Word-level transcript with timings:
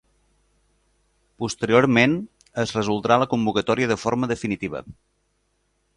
Posteriorment 1.43 2.17
es 2.65 2.73
resoldrà 2.79 3.21
la 3.25 3.29
convocatòria 3.35 3.93
de 3.93 3.99
forma 4.05 4.31
definitiva. 4.33 4.83